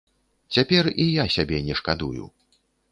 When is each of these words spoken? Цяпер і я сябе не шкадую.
Цяпер 0.57 0.89
і 0.95 1.05
я 1.11 1.25
сябе 1.37 1.57
не 1.69 1.75
шкадую. 1.83 2.23